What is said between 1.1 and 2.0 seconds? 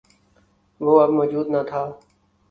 موجود نہ تھا۔